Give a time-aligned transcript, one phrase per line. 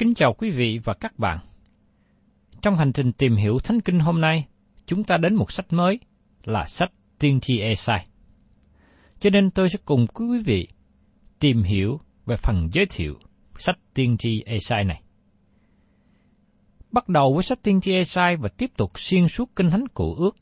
[0.00, 1.38] Kính chào quý vị và các bạn.
[2.62, 4.46] Trong hành trình tìm hiểu Thánh Kinh hôm nay,
[4.86, 5.98] chúng ta đến một sách mới
[6.44, 8.06] là sách Tiên tri Esai.
[9.20, 10.68] Cho nên tôi sẽ cùng quý vị
[11.38, 13.14] tìm hiểu về phần giới thiệu
[13.58, 15.02] sách Tiên tri Esai này.
[16.92, 20.14] Bắt đầu với sách Tiên tri Esai và tiếp tục xuyên suốt Kinh Thánh Cụ
[20.14, 20.36] Ước,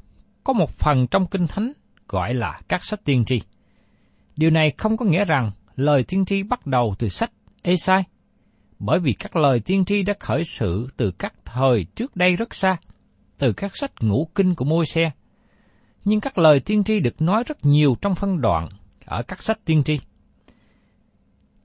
[0.45, 1.73] có một phần trong Kinh Thánh
[2.09, 3.41] gọi là các sách tiên tri.
[4.37, 8.05] Điều này không có nghĩa rằng lời tiên tri bắt đầu từ sách Esai,
[8.79, 12.55] bởi vì các lời tiên tri đã khởi sự từ các thời trước đây rất
[12.55, 12.77] xa,
[13.39, 15.11] từ các sách ngũ kinh của môi xe.
[16.05, 18.69] Nhưng các lời tiên tri được nói rất nhiều trong phân đoạn
[19.05, 20.01] ở các sách tiên tri.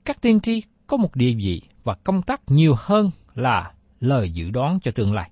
[0.04, 4.50] Các tiên tri có một địa vị và công tác nhiều hơn là lời dự
[4.50, 5.30] đoán cho tương lai.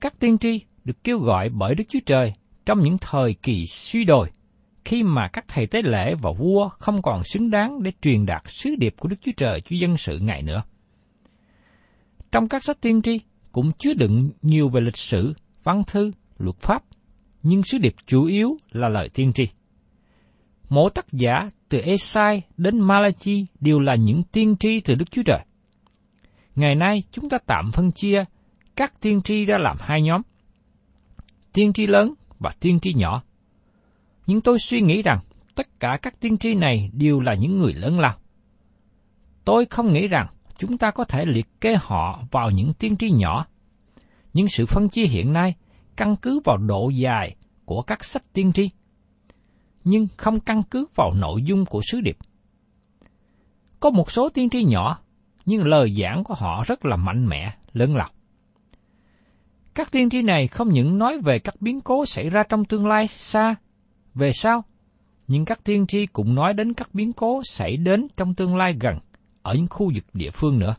[0.00, 2.34] Các tiên tri được kêu gọi bởi Đức Chúa Trời
[2.66, 4.30] trong những thời kỳ suy đồi,
[4.86, 8.42] khi mà các thầy tế lễ và vua không còn xứng đáng để truyền đạt
[8.46, 10.62] sứ điệp của Đức Chúa Trời cho dân sự ngài nữa.
[12.32, 13.20] Trong các sách tiên tri
[13.52, 15.34] cũng chứa đựng nhiều về lịch sử,
[15.64, 16.82] văn thư, luật pháp,
[17.42, 19.44] nhưng sứ điệp chủ yếu là lời tiên tri.
[20.68, 25.22] Mỗi tác giả từ Esai đến Malachi đều là những tiên tri từ Đức Chúa
[25.22, 25.40] Trời.
[26.56, 28.24] Ngày nay chúng ta tạm phân chia
[28.76, 30.22] các tiên tri ra làm hai nhóm.
[31.52, 33.22] Tiên tri lớn và tiên tri nhỏ.
[34.26, 35.20] Nhưng tôi suy nghĩ rằng
[35.54, 38.16] tất cả các tiên tri này đều là những người lớn lao.
[39.44, 40.26] Tôi không nghĩ rằng
[40.58, 43.46] chúng ta có thể liệt kê họ vào những tiên tri nhỏ.
[44.32, 45.54] Nhưng sự phân chia hiện nay
[45.96, 48.70] căn cứ vào độ dài của các sách tiên tri,
[49.84, 52.16] nhưng không căn cứ vào nội dung của sứ điệp.
[53.80, 54.98] Có một số tiên tri nhỏ,
[55.44, 58.10] nhưng lời giảng của họ rất là mạnh mẽ, lớn lao.
[59.74, 62.86] Các tiên tri này không những nói về các biến cố xảy ra trong tương
[62.86, 63.54] lai xa,
[64.16, 64.64] về sau,
[65.28, 68.74] nhưng các tiên tri cũng nói đến các biến cố xảy đến trong tương lai
[68.80, 68.98] gần,
[69.42, 70.74] ở những khu vực địa phương nữa.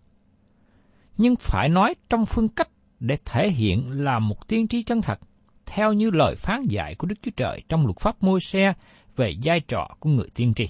[1.17, 5.19] Nhưng phải nói trong phương cách để thể hiện là một tiên tri chân thật,
[5.65, 8.73] theo như lời phán dạy của Đức Chúa Trời trong luật pháp môi xe
[9.15, 10.69] về vai trò của người tiên tri.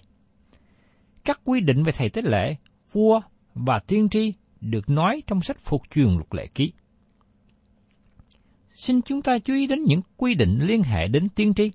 [1.24, 2.56] Các quy định về thầy tế lễ,
[2.92, 3.22] vua
[3.54, 6.72] và tiên tri được nói trong sách phục truyền luật lệ ký.
[8.74, 11.72] Xin chúng ta chú ý đến những quy định liên hệ đến tiên tri.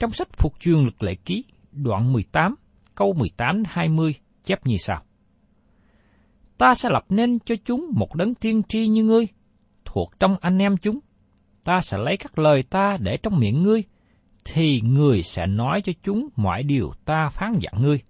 [0.00, 2.54] Trong sách phục truyền lực lệ ký, đoạn 18,
[2.94, 4.12] câu 18-20
[4.44, 5.02] chép như sau.
[6.58, 9.26] Ta sẽ lập nên cho chúng một đấng tiên tri như ngươi,
[9.84, 10.98] thuộc trong anh em chúng.
[11.64, 13.82] Ta sẽ lấy các lời ta để trong miệng ngươi,
[14.44, 18.00] thì người sẽ nói cho chúng mọi điều ta phán dặn ngươi.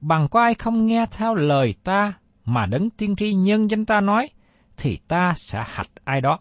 [0.00, 2.12] Bằng có ai không nghe theo lời ta
[2.44, 4.28] mà đấng tiên tri nhân danh ta nói,
[4.76, 6.38] thì ta sẽ hạch ai đó.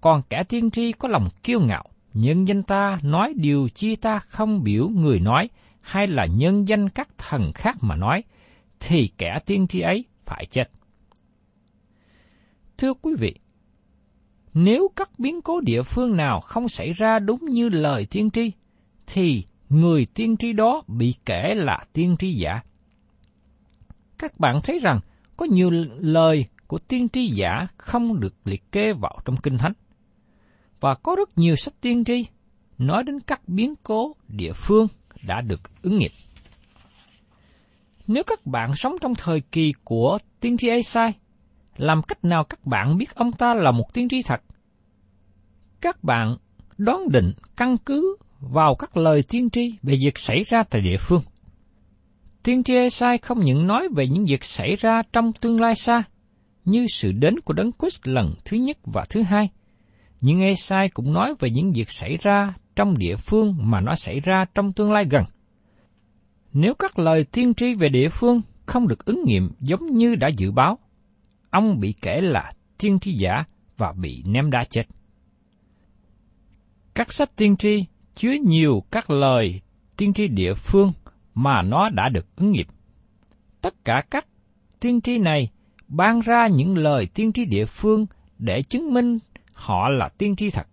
[0.00, 1.84] Còn kẻ tiên tri có lòng kiêu ngạo,
[2.16, 5.48] nhân danh ta nói điều chi ta không biểu người nói,
[5.80, 8.22] hay là nhân danh các thần khác mà nói,
[8.80, 10.70] thì kẻ tiên tri ấy phải chết.
[12.78, 13.34] Thưa quý vị,
[14.54, 18.52] nếu các biến cố địa phương nào không xảy ra đúng như lời tiên tri,
[19.06, 22.60] thì người tiên tri đó bị kể là tiên tri giả.
[24.18, 25.00] Các bạn thấy rằng
[25.36, 25.70] có nhiều
[26.00, 29.72] lời của tiên tri giả không được liệt kê vào trong kinh thánh.
[30.80, 32.26] Và có rất nhiều sách tiên tri
[32.78, 34.86] nói đến các biến cố địa phương
[35.22, 36.10] đã được ứng nghiệm.
[38.06, 41.12] Nếu các bạn sống trong thời kỳ của tiên tri Esai,
[41.76, 44.40] làm cách nào các bạn biết ông ta là một tiên tri thật?
[45.80, 46.36] Các bạn
[46.78, 50.96] đoán định căn cứ vào các lời tiên tri về việc xảy ra tại địa
[50.96, 51.22] phương.
[52.42, 56.02] Tiên tri Esai không những nói về những việc xảy ra trong tương lai xa,
[56.64, 59.50] như sự đến của Đấng Christ lần thứ nhất và thứ hai,
[60.20, 64.20] nhưng Esai cũng nói về những việc xảy ra trong địa phương mà nó xảy
[64.20, 65.24] ra trong tương lai gần.
[66.52, 70.28] Nếu các lời tiên tri về địa phương không được ứng nghiệm giống như đã
[70.36, 70.78] dự báo,
[71.50, 73.44] ông bị kể là tiên tri giả
[73.76, 74.82] và bị ném đá chết.
[76.94, 77.84] Các sách tiên tri
[78.14, 79.60] chứa nhiều các lời
[79.96, 80.92] tiên tri địa phương
[81.34, 82.66] mà nó đã được ứng nghiệm.
[83.60, 84.26] Tất cả các
[84.80, 85.50] tiên tri này
[85.88, 88.06] ban ra những lời tiên tri địa phương
[88.38, 89.18] để chứng minh
[89.56, 90.66] họ là tiên tri thật.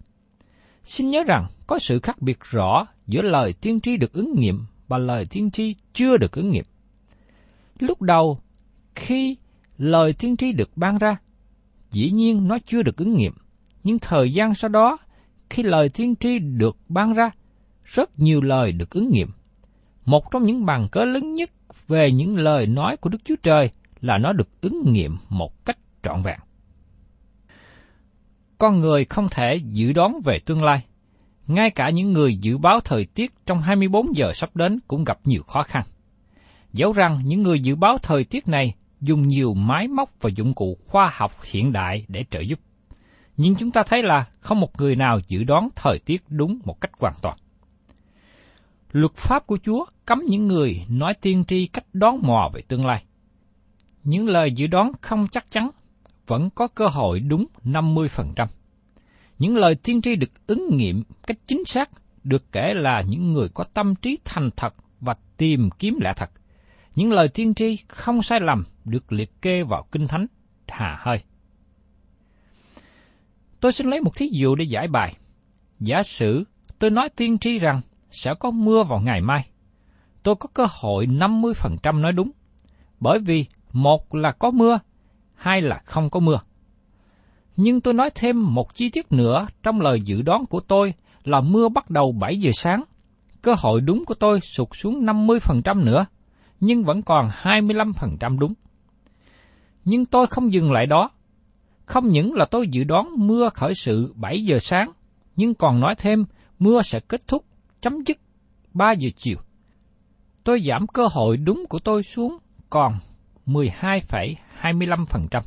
[0.83, 4.65] Xin nhớ rằng có sự khác biệt rõ giữa lời tiên tri được ứng nghiệm
[4.87, 6.65] và lời tiên tri chưa được ứng nghiệm.
[7.79, 8.39] Lúc đầu,
[8.95, 9.37] khi
[9.77, 11.17] lời tiên tri được ban ra,
[11.91, 13.33] dĩ nhiên nó chưa được ứng nghiệm,
[13.83, 14.97] nhưng thời gian sau đó,
[15.49, 17.31] khi lời tiên tri được ban ra,
[17.83, 19.29] rất nhiều lời được ứng nghiệm.
[20.05, 21.49] Một trong những bằng cớ lớn nhất
[21.87, 23.69] về những lời nói của Đức Chúa Trời
[24.01, 26.39] là nó được ứng nghiệm một cách trọn vẹn.
[28.57, 30.85] Con người không thể dự đoán về tương lai.
[31.47, 35.19] Ngay cả những người dự báo thời tiết trong 24 giờ sắp đến cũng gặp
[35.23, 35.83] nhiều khó khăn.
[36.73, 40.53] Dẫu rằng những người dự báo thời tiết này dùng nhiều máy móc và dụng
[40.53, 42.59] cụ khoa học hiện đại để trợ giúp.
[43.37, 46.81] Nhưng chúng ta thấy là không một người nào dự đoán thời tiết đúng một
[46.81, 47.37] cách hoàn toàn.
[48.91, 52.85] Luật pháp của Chúa cấm những người nói tiên tri cách đoán mò về tương
[52.85, 53.03] lai.
[54.03, 55.69] Những lời dự đoán không chắc chắn
[56.27, 58.47] vẫn có cơ hội đúng 50%.
[59.39, 61.89] Những lời tiên tri được ứng nghiệm cách chính xác
[62.23, 66.29] được kể là những người có tâm trí thành thật và tìm kiếm lẽ thật.
[66.95, 70.25] Những lời tiên tri không sai lầm được liệt kê vào Kinh Thánh
[70.67, 71.19] hà hơi.
[73.59, 75.15] Tôi xin lấy một thí dụ để giải bài.
[75.79, 76.43] Giả sử
[76.79, 77.81] tôi nói tiên tri rằng
[78.11, 79.47] sẽ có mưa vào ngày mai.
[80.23, 82.31] Tôi có cơ hội 50% nói đúng.
[82.99, 84.79] Bởi vì một là có mưa,
[85.35, 86.39] hai là không có mưa.
[87.55, 90.93] Nhưng tôi nói thêm một chi tiết nữa trong lời dự đoán của tôi
[91.23, 92.83] là mưa bắt đầu 7 giờ sáng.
[93.41, 96.05] Cơ hội đúng của tôi sụt xuống 50% nữa,
[96.59, 98.53] nhưng vẫn còn 25% đúng.
[99.85, 101.09] Nhưng tôi không dừng lại đó.
[101.85, 104.91] Không những là tôi dự đoán mưa khởi sự 7 giờ sáng,
[105.35, 106.25] nhưng còn nói thêm
[106.59, 107.45] mưa sẽ kết thúc,
[107.81, 108.17] chấm dứt
[108.73, 109.37] 3 giờ chiều.
[110.43, 112.37] Tôi giảm cơ hội đúng của tôi xuống
[112.69, 112.97] còn
[113.45, 115.41] 12,25%.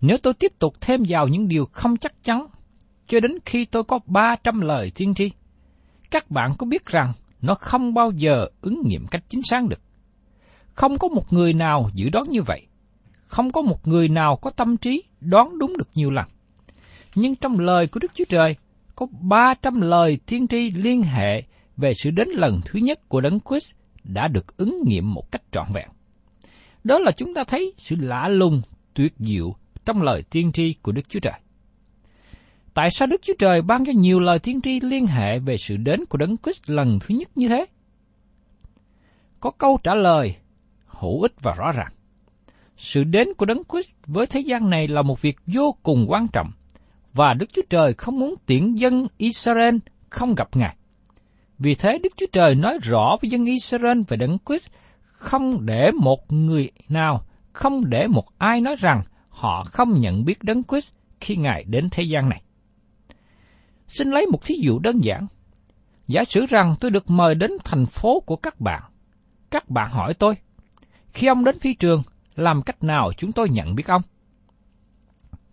[0.00, 2.46] Nếu tôi tiếp tục thêm vào những điều không chắc chắn,
[3.06, 5.30] cho đến khi tôi có 300 lời tiên tri,
[6.10, 9.80] các bạn có biết rằng nó không bao giờ ứng nghiệm cách chính xác được.
[10.74, 12.66] Không có một người nào dự đoán như vậy.
[13.26, 16.24] Không có một người nào có tâm trí đoán đúng được nhiều lần.
[17.14, 18.56] Nhưng trong lời của Đức Chúa Trời,
[18.94, 21.42] có 300 lời tiên tri liên hệ
[21.76, 23.72] về sự đến lần thứ nhất của Đấng Christ
[24.04, 25.88] đã được ứng nghiệm một cách trọn vẹn.
[26.84, 28.62] Đó là chúng ta thấy sự lạ lùng,
[28.94, 29.54] tuyệt diệu
[29.84, 31.40] trong lời tiên tri của Đức Chúa Trời.
[32.74, 35.76] Tại sao Đức Chúa Trời ban cho nhiều lời tiên tri liên hệ về sự
[35.76, 37.66] đến của Đấng Christ lần thứ nhất như thế?
[39.40, 40.36] Có câu trả lời
[40.86, 41.92] hữu ích và rõ ràng.
[42.76, 46.28] Sự đến của Đấng Christ với thế gian này là một việc vô cùng quan
[46.28, 46.50] trọng,
[47.12, 49.76] và Đức Chúa Trời không muốn tiễn dân Israel
[50.10, 50.76] không gặp Ngài.
[51.58, 54.70] Vì thế Đức Chúa Trời nói rõ với dân Israel về Đấng Christ
[55.14, 60.42] không để một người nào, không để một ai nói rằng họ không nhận biết
[60.42, 62.42] Đấng Christ khi Ngài đến thế gian này.
[63.86, 65.26] Xin lấy một thí dụ đơn giản.
[66.06, 68.82] Giả sử rằng tôi được mời đến thành phố của các bạn.
[69.50, 70.36] Các bạn hỏi tôi,
[71.12, 72.02] khi ông đến phi trường,
[72.34, 74.02] làm cách nào chúng tôi nhận biết ông?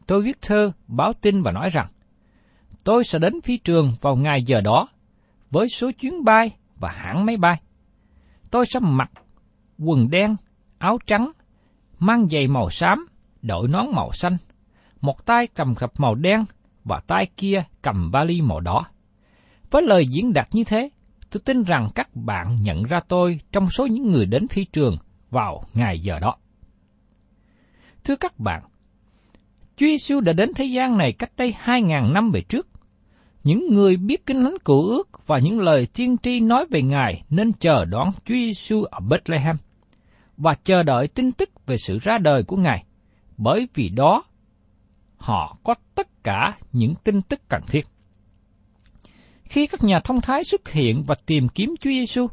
[0.08, 1.88] Tôi viết thơ, báo tin và nói rằng,
[2.84, 4.88] tôi sẽ đến phi trường vào ngày giờ đó,
[5.52, 7.62] với số chuyến bay và hãng máy bay.
[8.52, 9.12] Tôi sẽ mặc
[9.84, 10.36] quần đen,
[10.78, 11.32] áo trắng,
[12.00, 13.06] mang giày màu xám,
[13.42, 14.38] đội nón màu xanh,
[15.02, 16.44] một tay cầm cặp màu đen
[16.84, 18.86] và tay kia cầm vali màu đỏ.
[19.72, 20.90] Với lời diễn đạt như thế,
[21.32, 24.98] tôi tin rằng các bạn nhận ra tôi trong số những người đến phi trường
[25.30, 26.36] vào ngày giờ đó.
[28.04, 28.64] Thưa các bạn,
[29.76, 32.68] Chúa Giêsu đã đến thế gian này cách đây hai ngàn năm về trước.
[33.44, 37.24] Những người biết kinh thánh cựu ước và những lời tiên tri nói về Ngài
[37.30, 39.56] nên chờ đón Chúa Giêsu ở Bethlehem
[40.42, 42.84] và chờ đợi tin tức về sự ra đời của Ngài,
[43.38, 44.24] bởi vì đó
[45.18, 47.88] họ có tất cả những tin tức cần thiết.
[49.44, 52.28] Khi các nhà thông thái xuất hiện và tìm kiếm Chúa Giêsu,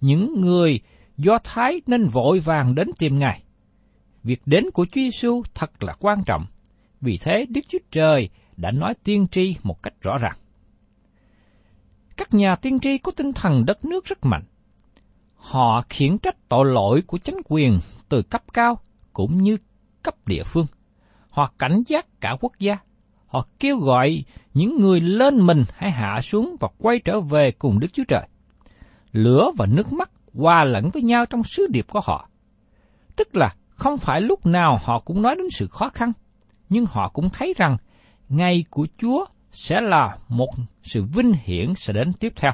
[0.00, 0.80] những người
[1.16, 3.42] Do Thái nên vội vàng đến tìm Ngài.
[4.22, 6.46] Việc đến của Chúa Giêsu thật là quan trọng,
[7.00, 10.36] vì thế Đức Chúa Trời đã nói tiên tri một cách rõ ràng.
[12.16, 14.44] Các nhà tiên tri có tinh thần đất nước rất mạnh.
[15.40, 17.78] Họ khiển trách tội lỗi của chính quyền
[18.08, 18.78] từ cấp cao
[19.12, 19.56] cũng như
[20.02, 20.66] cấp địa phương.
[21.30, 22.76] Họ cảnh giác cả quốc gia.
[23.26, 27.80] Họ kêu gọi những người lên mình hãy hạ xuống và quay trở về cùng
[27.80, 28.28] Đức Chúa Trời.
[29.12, 32.28] Lửa và nước mắt hòa lẫn với nhau trong sứ điệp của họ.
[33.16, 36.12] Tức là không phải lúc nào họ cũng nói đến sự khó khăn,
[36.68, 37.76] nhưng họ cũng thấy rằng
[38.28, 40.48] ngày của Chúa sẽ là một
[40.82, 42.52] sự vinh hiển sẽ đến tiếp theo.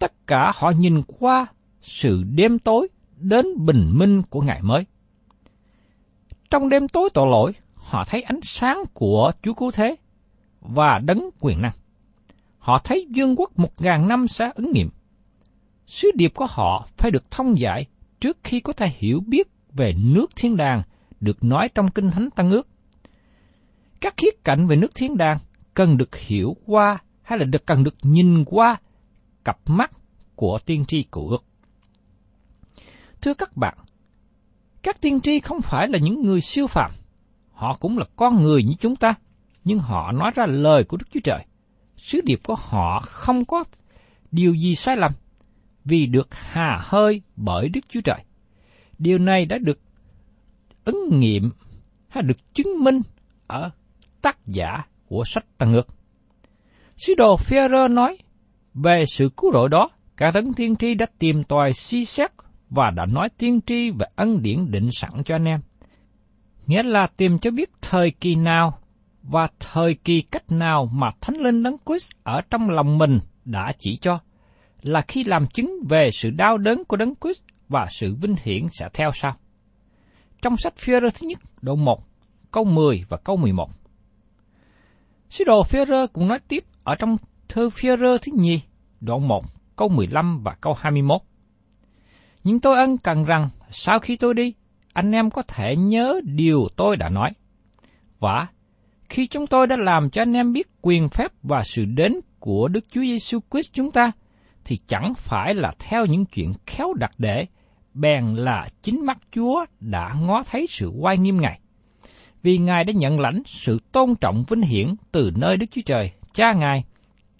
[0.00, 1.46] Tất cả họ nhìn qua
[1.82, 4.86] sự đêm tối đến bình minh của ngày mới.
[6.50, 9.96] Trong đêm tối tội lỗi, họ thấy ánh sáng của Chúa Cứu Thế
[10.60, 11.72] và đấng quyền năng.
[12.58, 14.90] Họ thấy dương quốc một ngàn năm sẽ ứng nghiệm.
[15.86, 17.86] Sứ điệp của họ phải được thông giải
[18.20, 20.82] trước khi có thể hiểu biết về nước thiên đàng
[21.20, 22.68] được nói trong Kinh Thánh Tăng ước.
[24.00, 25.38] Các khía cạnh về nước thiên đàng
[25.74, 28.76] cần được hiểu qua hay là được cần được nhìn qua
[29.44, 29.90] cặp mắt
[30.36, 31.44] của tiên tri cựu ước.
[33.20, 33.78] Thưa các bạn,
[34.82, 36.90] các tiên tri không phải là những người siêu phàm,
[37.52, 39.14] họ cũng là con người như chúng ta,
[39.64, 41.46] nhưng họ nói ra lời của Đức Chúa Trời.
[41.96, 43.64] Sứ điệp của họ không có
[44.30, 45.12] điều gì sai lầm,
[45.84, 48.24] vì được hà hơi bởi Đức Chúa Trời.
[48.98, 49.80] Điều này đã được
[50.84, 51.50] ứng nghiệm
[52.08, 53.00] hay được chứng minh
[53.46, 53.70] ở
[54.22, 55.86] tác giả của sách Tăng ước.
[56.96, 58.18] Sứ đồ Führer nói
[58.74, 62.30] về sự cứu rỗi đó, cả đấng tiên tri đã tìm tòi suy xét
[62.70, 65.60] và đã nói tiên tri về ân điển định sẵn cho anh em.
[66.66, 68.78] Nghĩa là tìm cho biết thời kỳ nào
[69.22, 73.72] và thời kỳ cách nào mà Thánh Linh Đấng Christ ở trong lòng mình đã
[73.78, 74.18] chỉ cho,
[74.82, 78.68] là khi làm chứng về sự đau đớn của Đấng Christ và sự vinh hiển
[78.72, 79.36] sẽ theo sau.
[80.42, 82.04] Trong sách phêrô thứ nhất, đoạn 1,
[82.50, 83.70] câu 10 và câu 11.
[85.30, 87.16] Sứ đồ phêrô cũng nói tiếp ở trong
[87.50, 88.60] thơ Führer thứ nhì,
[89.00, 89.44] đoạn 1,
[89.76, 91.20] câu 15 và câu 21.
[92.44, 94.54] Nhưng tôi ân cần rằng sau khi tôi đi,
[94.92, 97.30] anh em có thể nhớ điều tôi đã nói.
[98.18, 98.46] Và
[99.08, 102.68] khi chúng tôi đã làm cho anh em biết quyền phép và sự đến của
[102.68, 104.12] Đức Chúa Giêsu Christ chúng ta,
[104.64, 107.46] thì chẳng phải là theo những chuyện khéo đặt để,
[107.94, 111.60] bèn là chính mắt Chúa đã ngó thấy sự oai nghiêm Ngài.
[112.42, 116.10] Vì Ngài đã nhận lãnh sự tôn trọng vinh hiển từ nơi Đức Chúa Trời,
[116.34, 116.84] cha Ngài,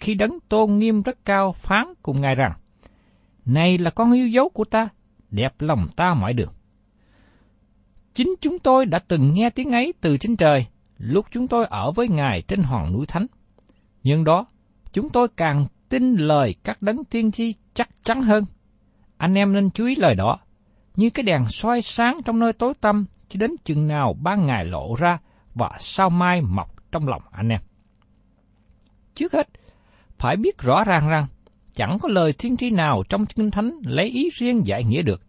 [0.01, 2.53] khi đấng tôn nghiêm rất cao phán cùng Ngài rằng,
[3.45, 4.89] Này là con yêu dấu của ta,
[5.29, 6.51] đẹp lòng ta mọi đường.
[8.13, 10.65] Chính chúng tôi đã từng nghe tiếng ấy từ trên trời,
[10.97, 13.25] lúc chúng tôi ở với Ngài trên hòn núi Thánh.
[14.03, 14.45] Nhưng đó,
[14.93, 18.45] chúng tôi càng tin lời các đấng tiên tri chắc chắn hơn.
[19.17, 20.39] Anh em nên chú ý lời đó,
[20.95, 24.65] như cái đèn soi sáng trong nơi tối tăm cho đến chừng nào ban ngày
[24.65, 25.19] lộ ra
[25.55, 27.61] và sao mai mọc trong lòng anh em.
[29.15, 29.49] Trước hết,
[30.21, 31.25] phải biết rõ ràng rằng
[31.73, 35.21] chẳng có lời tiên tri nào trong Kinh Thánh lấy ý riêng giải nghĩa được,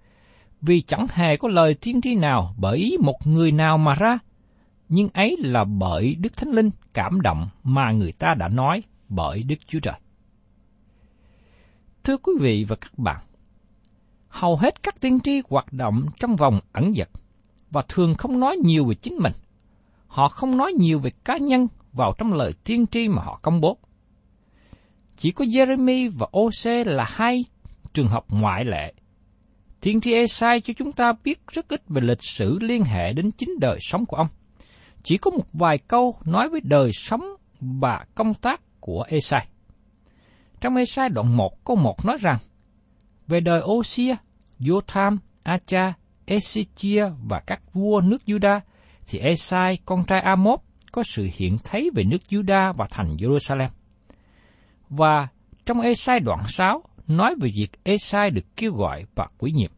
[0.61, 4.19] vì chẳng hề có lời tiên tri nào bởi ý một người nào mà ra,
[4.89, 9.43] nhưng ấy là bởi Đức Thánh Linh cảm động mà người ta đã nói bởi
[9.43, 9.95] Đức Chúa Trời.
[12.05, 13.19] Thưa quý vị và các bạn,
[14.29, 17.09] hầu hết các tiên tri hoạt động trong vòng ẩn dật
[17.71, 19.33] và thường không nói nhiều về chính mình.
[20.07, 23.61] Họ không nói nhiều về cá nhân vào trong lời tiên tri mà họ công
[23.61, 23.79] bố.
[25.23, 27.45] Chỉ có Jeremy và Ose là hai
[27.95, 28.93] trường hợp ngoại lệ.
[29.81, 33.31] Tiên tri Esai cho chúng ta biết rất ít về lịch sử liên hệ đến
[33.31, 34.27] chính đời sống của ông.
[35.03, 37.21] Chỉ có một vài câu nói với đời sống
[37.61, 39.47] và công tác của Esai.
[40.61, 42.39] Trong Esai đoạn 1 câu 1 nói rằng,
[43.29, 44.15] về đời Osia,
[44.61, 45.93] Jotham, Acha,
[46.27, 48.61] Esichia và các vua nước Juda,
[49.07, 50.61] thì Esai, con trai Amos,
[50.93, 53.69] có sự hiện thấy về nước Juda và thành Jerusalem.
[54.97, 55.29] Và
[55.67, 59.71] trong Esai đoạn 6 nói về việc Esai được kêu gọi và quý nhiệm.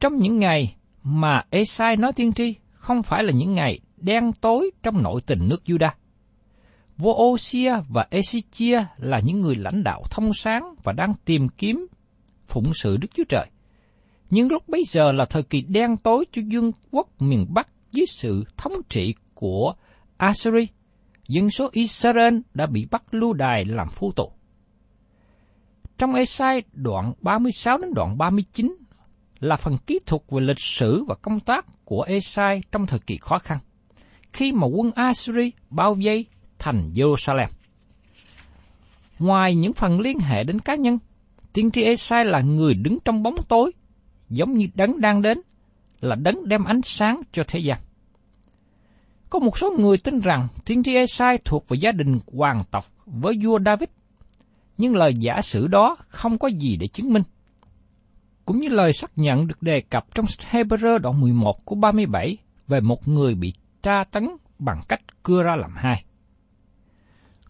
[0.00, 4.70] Trong những ngày mà Esai nói tiên tri, không phải là những ngày đen tối
[4.82, 5.90] trong nội tình nước Juda.
[6.96, 11.86] Vua Osia và Esichia là những người lãnh đạo thông sáng và đang tìm kiếm
[12.46, 13.46] phụng sự Đức Chúa Trời.
[14.30, 18.06] Nhưng lúc bấy giờ là thời kỳ đen tối cho vương quốc miền Bắc dưới
[18.06, 19.74] sự thống trị của
[20.16, 20.66] Assyria.
[21.30, 24.32] Dân số Israel đã bị bắt lưu đài làm phu tù.
[25.98, 28.76] Trong Esai đoạn 36 đến đoạn 39
[29.40, 33.18] là phần kỹ thuật về lịch sử và công tác của Esai trong thời kỳ
[33.18, 33.58] khó khăn,
[34.32, 36.26] khi mà quân Assyri bao vây
[36.58, 37.48] thành Jerusalem.
[39.18, 40.98] Ngoài những phần liên hệ đến cá nhân,
[41.52, 43.72] tiên tri Esai là người đứng trong bóng tối,
[44.28, 45.40] giống như đấng đang đến,
[46.00, 47.78] là đấng đem ánh sáng cho thế gian.
[49.30, 52.84] Có một số người tin rằng tiên tri Esai thuộc về gia đình hoàng tộc
[53.06, 53.88] với vua David,
[54.78, 57.22] nhưng lời giả sử đó không có gì để chứng minh.
[58.44, 62.36] Cũng như lời xác nhận được đề cập trong Hebrew đoạn 11 của 37
[62.68, 66.04] về một người bị tra tấn bằng cách cưa ra làm hai.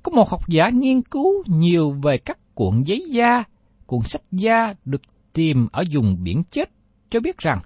[0.03, 3.45] Có một học giả nghiên cứu nhiều về các cuộn giấy da,
[3.87, 6.71] cuộn sách da được tìm ở vùng biển chết
[7.11, 7.61] cho biết rằng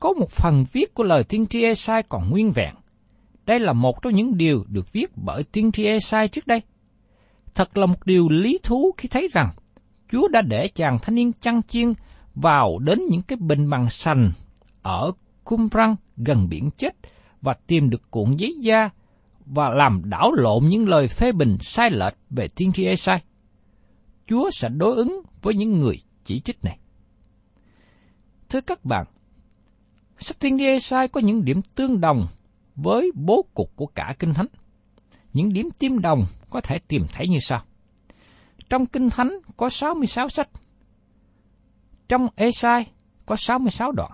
[0.00, 2.74] có một phần viết của lời tiên tri Esai còn nguyên vẹn.
[3.46, 6.62] Đây là một trong những điều được viết bởi tiên tri Esai trước đây.
[7.54, 9.50] Thật là một điều lý thú khi thấy rằng
[10.12, 11.92] Chúa đã để chàng thanh niên chăn chiên
[12.34, 14.30] vào đến những cái bình bằng sành
[14.82, 15.12] ở
[15.44, 16.96] Cumbrang gần biển chết
[17.42, 18.90] và tìm được cuộn giấy da
[19.46, 23.22] và làm đảo lộn những lời phê bình sai lệch về tiên tri Esai.
[24.26, 26.78] Chúa sẽ đối ứng với những người chỉ trích này.
[28.48, 29.06] Thưa các bạn,
[30.18, 32.26] sách tiên tri Esai có những điểm tương đồng
[32.76, 34.46] với bố cục của cả Kinh Thánh.
[35.32, 37.62] Những điểm tim đồng có thể tìm thấy như sau.
[38.68, 40.48] Trong Kinh Thánh có 66 sách.
[42.08, 42.86] Trong Esai
[43.26, 44.12] có 66 đoạn.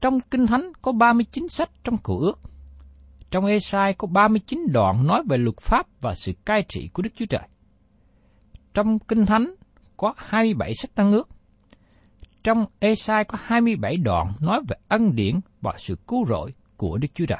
[0.00, 2.40] Trong Kinh Thánh có 39 sách trong cựu ước.
[3.30, 7.10] Trong Esai có 39 đoạn nói về luật pháp và sự cai trị của Đức
[7.16, 7.48] Chúa Trời.
[8.74, 9.54] Trong Kinh Thánh
[9.96, 11.28] có 27 sách tăng ước.
[12.44, 17.08] Trong Esai có 27 đoạn nói về ân điển và sự cứu rỗi của Đức
[17.14, 17.38] Chúa Trời.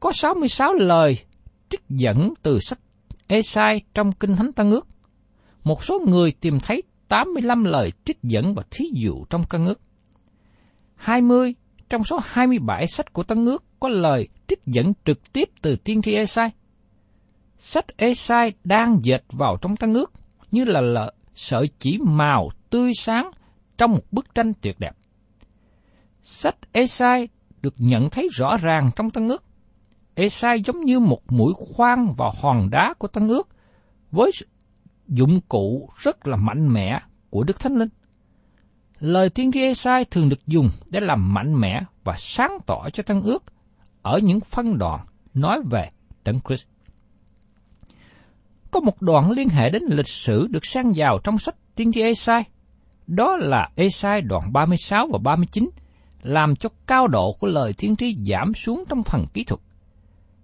[0.00, 1.18] Có 66 lời
[1.68, 2.78] trích dẫn từ sách
[3.26, 4.88] Esai trong Kinh Thánh Tân ước.
[5.64, 9.80] Một số người tìm thấy 85 lời trích dẫn và thí dụ trong Tân ước.
[10.96, 11.54] 20
[11.88, 16.02] trong số 27 sách của Tân ước có lời trích dẫn trực tiếp từ tiên
[16.02, 16.50] tri Esai.
[17.58, 20.12] Sách Esai đang dệt vào trong Tân ước
[20.50, 23.30] như là lợ, sợi chỉ màu tươi sáng
[23.78, 24.92] trong một bức tranh tuyệt đẹp.
[26.22, 27.28] Sách Esai
[27.62, 29.44] được nhận thấy rõ ràng trong Tân ước.
[30.14, 33.48] Esai giống như một mũi khoan vào hòn đá của Tân ước
[34.10, 34.30] với
[35.08, 37.00] dụng cụ rất là mạnh mẽ
[37.30, 37.88] của Đức Thánh Linh.
[39.00, 43.02] Lời tiên tri Esai thường được dùng để làm mạnh mẽ và sáng tỏ cho
[43.02, 43.44] Tân ước
[44.02, 45.88] ở những phân đoạn nói về
[46.24, 46.66] Đấng Christ.
[48.70, 52.00] Có một đoạn liên hệ đến lịch sử được sang vào trong sách tiên tri
[52.00, 52.44] Esai.
[53.06, 55.70] Đó là Esai đoạn 36 và 39,
[56.22, 59.60] làm cho cao độ của lời tiên tri giảm xuống trong phần kỹ thuật.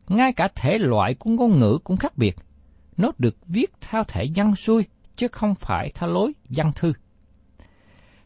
[0.08, 2.36] Ngay cả thể loại của ngôn ngữ cũng khác biệt.
[2.96, 4.84] Nó được viết theo thể văn xuôi,
[5.16, 6.92] chứ không phải theo lối văn thư.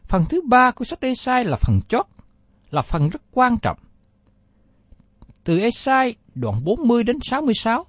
[0.03, 2.05] Phần thứ ba của sách Esai là phần chót,
[2.71, 3.77] là phần rất quan trọng.
[5.43, 7.85] Từ Esai đoạn 40 đến 66,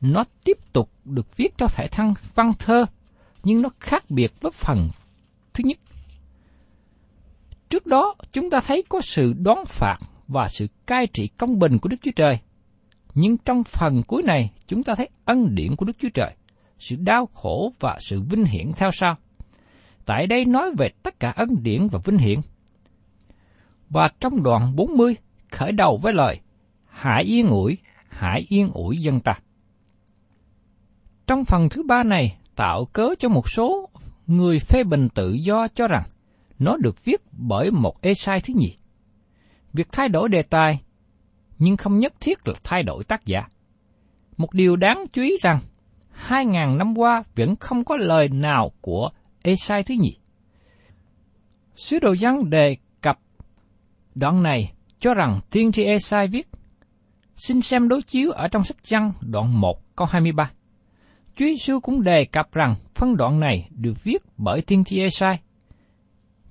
[0.00, 2.86] nó tiếp tục được viết theo thể thăng văn thơ,
[3.42, 4.90] nhưng nó khác biệt với phần
[5.54, 5.78] thứ nhất.
[7.68, 9.96] Trước đó, chúng ta thấy có sự đón phạt
[10.28, 12.38] và sự cai trị công bình của Đức Chúa Trời.
[13.14, 16.34] Nhưng trong phần cuối này, chúng ta thấy ân điển của Đức Chúa Trời,
[16.78, 19.16] sự đau khổ và sự vinh hiển theo sau.
[20.04, 22.40] Tại đây nói về tất cả ân điển và vinh hiển.
[23.90, 25.16] Và trong đoạn 40,
[25.50, 26.40] khởi đầu với lời,
[26.94, 29.38] Hãy yên ủi, hãy yên ủi dân ta.
[31.26, 33.88] Trong phần thứ ba này, tạo cớ cho một số
[34.26, 36.02] người phê bình tự do cho rằng
[36.58, 38.76] nó được viết bởi một Esai thứ nhì.
[39.72, 40.80] Việc thay đổi đề tài,
[41.58, 43.48] nhưng không nhất thiết là thay đổi tác giả.
[44.36, 45.58] Một điều đáng chú ý rằng,
[46.10, 49.10] hai ngàn năm qua vẫn không có lời nào của
[49.42, 50.16] Esai thứ nhì.
[51.76, 53.18] Sứ đồ dân đề cập
[54.14, 56.48] đoạn này cho rằng tiên tri Esai viết
[57.36, 60.50] Xin xem đối chiếu ở trong sách Chăng đoạn 1 câu 23.
[61.36, 65.40] Chúa Giêsu cũng đề cập rằng phân đoạn này được viết bởi tiên tri Esai.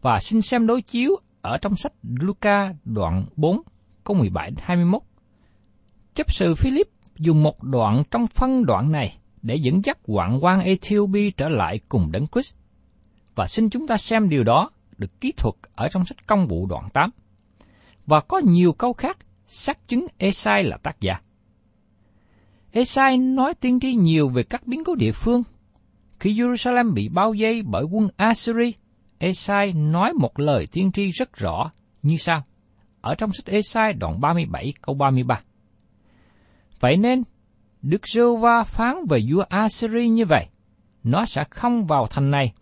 [0.04, 3.62] Và xin xem đối chiếu ở trong sách Luca đoạn 4
[4.04, 5.02] câu 17 21.
[6.14, 6.88] Chấp sự Philip
[7.18, 11.80] dùng một đoạn trong phân đoạn này để dẫn dắt hoạn quan Ethiopia trở lại
[11.90, 12.54] cùng Đấng Christ.
[13.36, 16.66] Và xin chúng ta xem điều đó được kỹ thuật ở trong sách công vụ
[16.66, 17.10] đoạn 8.
[18.06, 21.22] Và có nhiều câu khác xác chứng Esai là tác giả.
[22.72, 25.44] Esai nói tiên tri nhiều về các biến cố địa phương.
[26.20, 28.72] Khi Jerusalem bị bao vây bởi quân Assyria.
[29.18, 31.72] Esai nói một lời tiên tri rất rõ
[32.02, 32.44] như sau,
[33.02, 35.42] ở trong sách Esai đoạn 37 câu 33.
[36.80, 37.24] Vậy nên,
[37.82, 40.48] Đức giê va phán về vua Assyri như vậy,
[41.04, 42.54] nó sẽ không vào thành này,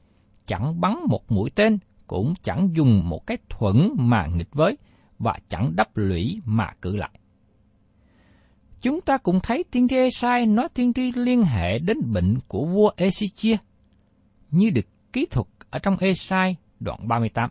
[0.45, 4.77] chẳng bắn một mũi tên, cũng chẳng dùng một cái thuẫn mà nghịch với,
[5.19, 7.11] và chẳng đắp lũy mà cử lại.
[8.81, 12.65] Chúng ta cũng thấy tiên tri Esai nói tiên tri liên hệ đến bệnh của
[12.65, 13.57] vua Esichia
[14.51, 17.49] như được kỹ thuật ở trong Esai đoạn 38.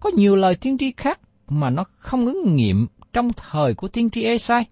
[0.00, 4.10] Có nhiều lời tiên tri khác mà nó không ứng nghiệm trong thời của tiên
[4.10, 4.64] tri Esai.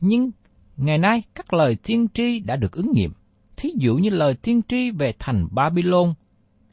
[0.00, 0.30] Nhưng
[0.76, 3.12] ngày nay các lời tiên tri đã được ứng nghiệm.
[3.56, 6.14] Thí dụ như lời tiên tri về thành Babylon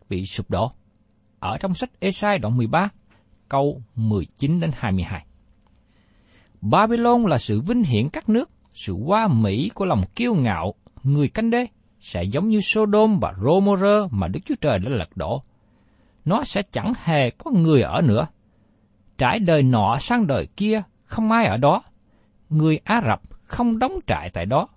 [0.10, 0.72] bị sụp đổ.
[1.40, 2.90] Ở trong sách Esai đoạn 13,
[3.50, 5.26] câu 19 đến 22.
[6.62, 11.30] Babylon là sự vinh hiển các nước, sự hoa mỹ của lòng kiêu ngạo, người
[11.30, 11.68] canh đê,
[12.02, 15.42] sẽ giống như Sodom và Gomorrah mà Đức Chúa Trời đã lật đổ.
[16.26, 18.28] Nó sẽ chẳng hề có người ở nữa.
[19.18, 21.84] Trải đời nọ sang đời kia, không ai ở đó.
[22.50, 24.68] Người Ả Rập không đóng trại tại đó.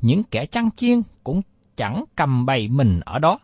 [0.00, 1.42] Những kẻ chăn chiên cũng
[1.76, 3.38] chẳng cầm bày mình ở đó.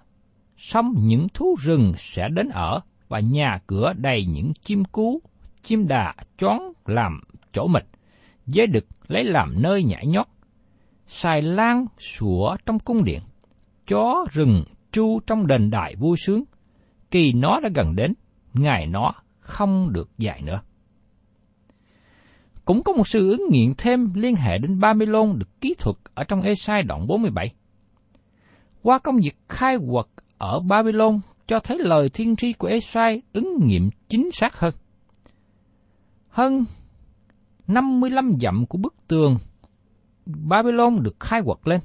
[0.57, 5.21] Xong những thú rừng sẽ đến ở và nhà cửa đầy những chim cú,
[5.63, 7.21] chim đà chón làm
[7.53, 7.87] chỗ mịch,
[8.47, 10.27] dế đực lấy làm nơi nhảy nhót.
[11.13, 13.21] Xài lan sủa trong cung điện,
[13.87, 16.45] chó rừng tru trong đền đại vui sướng.
[17.11, 18.15] Kỳ nó đã gần đến,
[18.55, 20.61] ngày nó không được dài nữa.
[22.65, 26.25] Cũng có một sự ứng nghiệm thêm liên hệ đến Babylon được kỹ thuật ở
[26.25, 27.55] trong Esai đoạn 47.
[28.83, 30.07] Qua công việc khai quật
[30.39, 34.75] ở Babylon cho thấy lời thiên tri của Esai ứng nghiệm chính xác hơn.
[36.29, 36.65] Hơn
[37.67, 39.37] 55 dặm của bức tường
[40.27, 41.81] Babylon được khai quật lên.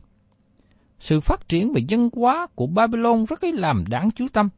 [1.00, 4.50] Sự phát triển về dân hóa của Babylon rất ấy làm đáng chú tâm.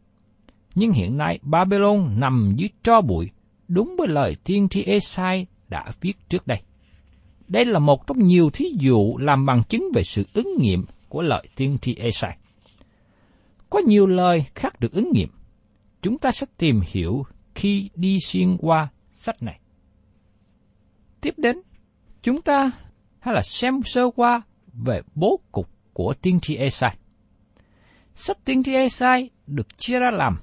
[0.76, 3.30] Nhưng hiện nay Babylon nằm dưới tro bụi,
[3.68, 6.62] đúng với lời tiên tri Esai đã viết trước đây.
[7.48, 11.22] Đây là một trong nhiều thí dụ làm bằng chứng về sự ứng nghiệm của
[11.22, 12.38] lời tiên tri Esai.
[13.70, 15.30] Có nhiều lời khác được ứng nghiệm.
[16.02, 17.24] Chúng ta sẽ tìm hiểu
[17.56, 19.60] khi đi xuyên qua sách này.
[21.22, 21.62] Tiếp đến,
[22.22, 22.72] chúng ta
[23.20, 24.42] hay là xem sơ qua
[24.74, 26.98] về bố cục của tiên tri Esai.
[28.16, 30.38] Sách tiên tri Esai được chia ra làm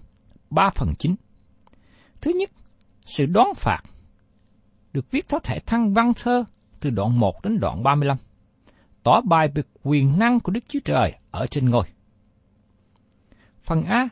[0.51, 1.17] ba phần chính.
[2.21, 2.51] Thứ nhất,
[3.05, 3.83] sự đoán phạt
[4.93, 6.45] được viết theo thể thăng văn thơ
[6.81, 8.17] từ đoạn 1 đến đoạn 35,
[9.03, 11.85] tỏ bài về quyền năng của Đức Chúa Trời ở trên ngôi.
[13.62, 14.09] Phần A,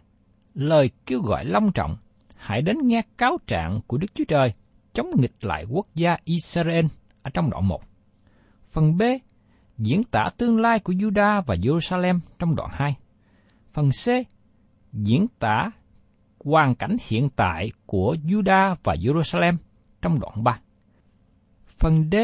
[0.55, 1.97] lời kêu gọi long trọng,
[2.37, 4.53] hãy đến nghe cáo trạng của Đức Chúa Trời
[4.93, 6.87] chống nghịch lại quốc gia Israel
[7.23, 7.83] ở trong đoạn 1.
[8.75, 9.03] Phần B,
[9.79, 12.97] diễn tả tương lai của Juda và Jerusalem trong đoạn 2.
[13.73, 14.09] Phần C,
[14.93, 15.71] diễn tả
[16.45, 19.57] hoàn cảnh hiện tại của Juda và Jerusalem
[20.03, 20.61] trong đoạn 3.
[21.67, 22.17] Phần D,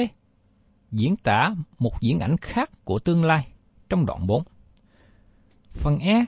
[0.91, 3.49] diễn tả một diễn ảnh khác của tương lai
[3.89, 4.43] trong đoạn 4.
[5.73, 6.25] Phần E,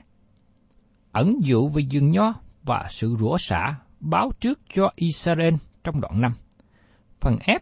[1.11, 2.33] ẩn dụ về rừng nho
[2.63, 6.33] và sự rủa xả báo trước cho Israel trong đoạn 5.
[7.19, 7.59] Phần F,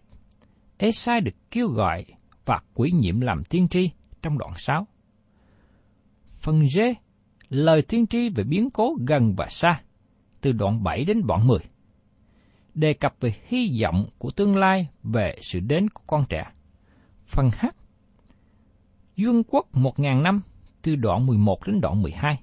[0.78, 2.06] Esai được kêu gọi
[2.46, 3.90] và quỷ nhiệm làm tiên tri
[4.22, 4.88] trong đoạn 6.
[6.34, 6.80] Phần G,
[7.50, 9.82] lời tiên tri về biến cố gần và xa,
[10.42, 11.60] từ đoạn 7 đến đoạn 10.
[12.74, 16.44] Đề cập về hy vọng của tương lai về sự đến của con trẻ.
[17.26, 17.66] Phần H,
[19.16, 20.42] Dương quốc một ngàn năm,
[20.82, 22.42] từ đoạn 11 đến đoạn 12.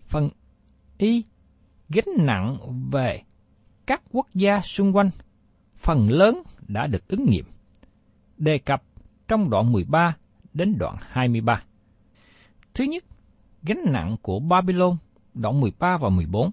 [0.00, 0.30] Phần
[0.98, 1.24] Y,
[1.88, 2.56] gánh nặng
[2.92, 3.22] về
[3.86, 5.10] các quốc gia xung quanh,
[5.76, 7.44] phần lớn đã được ứng nghiệm.
[8.42, 8.82] Đề cập
[9.28, 10.16] trong đoạn 13
[10.54, 11.62] đến đoạn 23.
[12.74, 13.04] Thứ nhất,
[13.62, 14.96] gánh nặng của Babylon,
[15.34, 16.50] đoạn 13 và 14.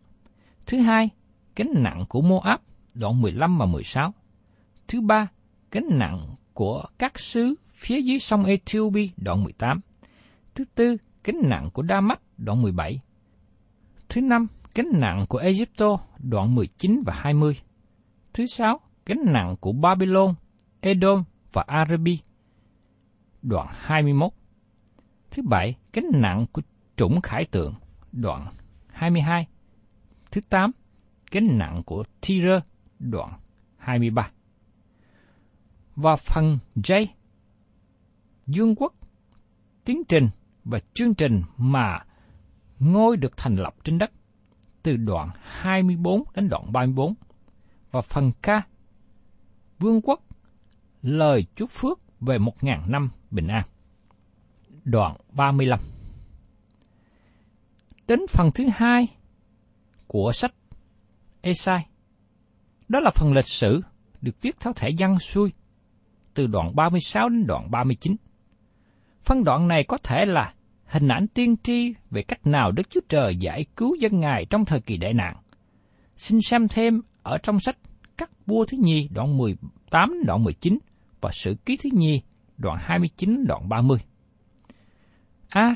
[0.67, 1.09] Thứ hai,
[1.55, 2.59] gánh nặng của Moab,
[2.93, 4.13] đoạn 15 và 16.
[4.87, 5.27] Thứ ba,
[5.71, 9.79] gánh nặng của các xứ phía dưới sông Ethiopia, đoạn 18.
[10.55, 12.99] Thứ tư, gánh nặng của Damas, đoạn 17.
[14.09, 17.59] Thứ năm, gánh nặng của Egypto, đoạn 19 và 20.
[18.33, 20.33] Thứ sáu, gánh nặng của Babylon,
[20.81, 21.23] Edom
[21.53, 22.19] và Arabi.
[23.41, 24.31] đoạn 21.
[25.31, 26.61] Thứ bảy, gánh nặng của
[26.95, 27.75] trũng khải tượng,
[28.11, 28.47] đoạn
[28.87, 29.47] 22.
[30.31, 30.71] Thứ tám,
[31.31, 32.59] gánh nặng của Tyre,
[32.99, 33.39] đoạn
[33.77, 34.31] 23.
[35.95, 37.05] Và phần J,
[38.47, 38.93] Dương quốc,
[39.85, 40.29] tiến trình
[40.65, 42.05] và chương trình mà
[42.79, 44.11] ngôi được thành lập trên đất,
[44.83, 47.13] từ đoạn 24 đến đoạn 34.
[47.91, 48.47] Và phần K,
[49.79, 50.28] Vương quốc,
[51.01, 53.63] lời chúc phước về một ngàn năm bình an.
[54.83, 55.79] Đoạn 35
[58.07, 59.07] Đến phần thứ hai
[60.07, 60.53] của sách
[61.41, 61.87] Esai.
[62.87, 63.81] Đó là phần lịch sử
[64.21, 65.51] được viết theo thể văn xuôi,
[66.33, 68.15] từ đoạn 36 đến đoạn 39.
[69.23, 70.53] Phân đoạn này có thể là
[70.85, 74.65] hình ảnh tiên tri về cách nào Đức Chúa Trời giải cứu dân Ngài trong
[74.65, 75.35] thời kỳ đại nạn.
[76.15, 77.77] Xin xem thêm ở trong sách
[78.17, 80.79] Các vua thứ nhì đoạn 18 đoạn 19
[81.21, 82.21] và sự ký thứ nhi
[82.57, 83.97] đoạn 29 đoạn 30.
[85.49, 85.61] A.
[85.61, 85.75] À,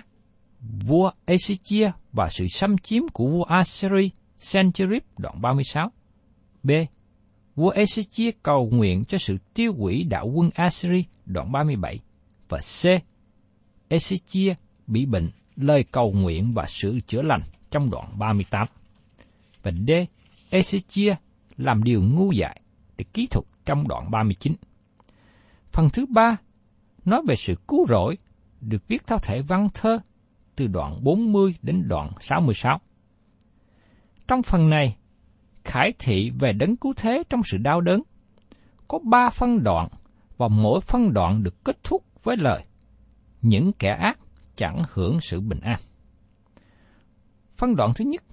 [0.85, 5.91] Vua Ezechia và sự xâm chiếm của vua Assyri Sennacherib đoạn 36.
[6.63, 6.71] B.
[7.55, 11.99] Vua Ezechia cầu nguyện cho sự tiêu hủy đạo quân Assyri đoạn 37.
[12.49, 12.85] Và C.
[13.89, 14.53] Ezechia
[14.87, 18.67] bị bệnh, lời cầu nguyện và sự chữa lành trong đoạn 38.
[19.63, 19.91] Và D.
[20.51, 21.15] Ezechia
[21.57, 22.61] làm điều ngu dại
[22.97, 24.53] để ký thuật trong đoạn 39.
[25.73, 26.37] Phần thứ ba
[27.05, 28.17] nói về sự cứu rỗi
[28.61, 29.99] được viết theo thể văn thơ
[30.55, 32.81] từ đoạn 40 đến đoạn 66.
[34.27, 34.97] Trong phần này,
[35.63, 38.01] khải thị về đấng cứu thế trong sự đau đớn,
[38.87, 39.87] có ba phân đoạn
[40.37, 42.65] và mỗi phân đoạn được kết thúc với lời
[43.41, 44.19] những kẻ ác
[44.55, 45.79] chẳng hưởng sự bình an.
[47.57, 48.23] Phân đoạn thứ nhất,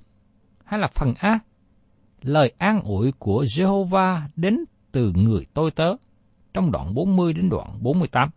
[0.64, 1.38] hay là phần A,
[2.22, 5.96] lời an ủi của Jehovah đến từ người tôi tớ,
[6.54, 8.30] trong đoạn 40 đến đoạn 48.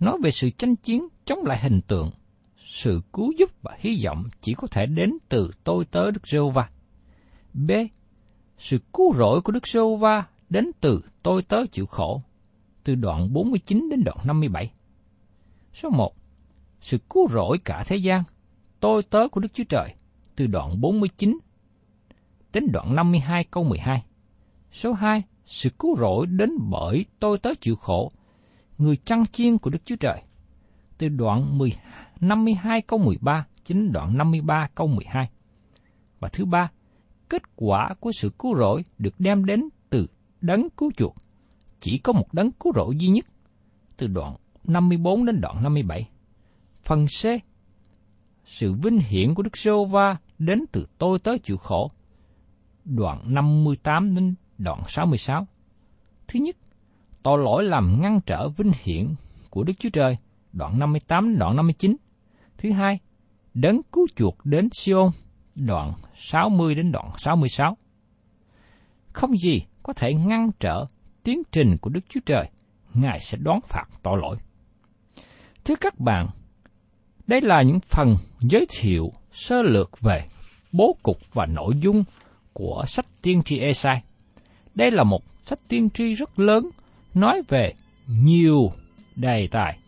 [0.00, 2.10] Nói về sự tranh chiến chống lại hình tượng,
[2.56, 6.64] sự cứu giúp và hy vọng chỉ có thể đến từ tôi tớ Đức Jehovah.
[7.52, 7.70] B.
[8.58, 12.22] Sự cứu rỗi của Đức Jehovah đến từ tôi tớ chịu khổ,
[12.84, 14.72] từ đoạn 49 đến đoạn 57.
[15.74, 16.14] Số 1.
[16.80, 18.22] Sự cứu rỗi cả thế gian,
[18.80, 19.94] tôi tớ của Đức Chúa Trời,
[20.36, 21.38] từ đoạn 49
[22.52, 24.04] đến đoạn 52 câu 12.
[24.72, 25.22] Số 2.
[25.50, 28.12] Sự cứu rỗi đến bởi tôi tới chịu khổ,
[28.78, 30.22] người chăn chiên của Đức Chúa Trời,
[30.98, 31.76] từ đoạn 10,
[32.20, 35.30] 52 câu 13 chính đoạn 53 câu 12.
[36.20, 36.70] Và thứ ba,
[37.28, 40.06] kết quả của sự cứu rỗi được đem đến từ
[40.40, 41.16] đấng cứu chuộc.
[41.80, 43.26] Chỉ có một đấng cứu rỗi duy nhất,
[43.96, 46.08] từ đoạn 54 đến đoạn 57.
[46.82, 47.26] Phần C.
[48.44, 51.90] Sự vinh hiển của Đức Sô Va đến từ tôi tới chịu khổ.
[52.84, 55.46] Đoạn 58 đến đoạn 66.
[56.28, 56.56] Thứ nhất,
[57.22, 59.14] tội lỗi làm ngăn trở vinh hiển
[59.50, 60.16] của Đức Chúa Trời,
[60.52, 61.96] đoạn 58 đoạn 59.
[62.58, 62.98] Thứ hai,
[63.54, 65.10] đấng cứu chuộc đến Siôn,
[65.54, 67.76] đoạn 60 đến đoạn 66.
[69.12, 70.84] Không gì có thể ngăn trở
[71.22, 72.50] tiến trình của Đức Chúa Trời,
[72.94, 74.36] Ngài sẽ đoán phạt tội lỗi.
[75.64, 76.28] Thưa các bạn,
[77.26, 80.26] đây là những phần giới thiệu sơ lược về
[80.72, 82.04] bố cục và nội dung
[82.52, 84.02] của sách tiên tri Esai.
[84.74, 86.70] Đây là một sách tiên tri rất lớn,
[87.14, 87.72] nói về
[88.06, 88.72] nhiều
[89.16, 89.78] đề tài,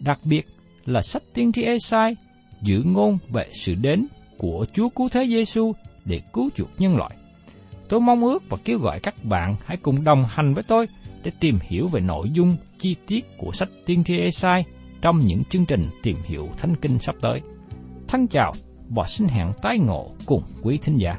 [0.00, 0.46] đặc biệt
[0.86, 2.16] là sách tiên tri Esai
[2.62, 4.06] giữ ngôn về sự đến
[4.38, 5.72] của Chúa Cứu Thế Giêsu
[6.04, 7.10] để cứu chuộc nhân loại.
[7.88, 10.86] Tôi mong ước và kêu gọi các bạn hãy cùng đồng hành với tôi
[11.22, 14.64] để tìm hiểu về nội dung chi tiết của sách tiên tri Esai
[15.00, 17.40] trong những chương trình tìm hiểu Thánh Kinh sắp tới.
[18.08, 18.52] Thân chào
[18.88, 21.18] và xin hẹn tái ngộ cùng quý thính giả.